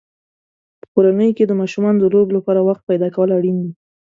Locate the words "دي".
3.63-3.71